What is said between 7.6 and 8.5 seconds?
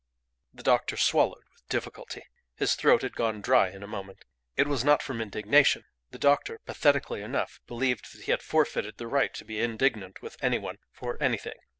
believed that he had